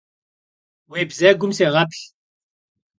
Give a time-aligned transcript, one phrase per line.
[0.89, 2.03] Vui bzegum sêğeplh!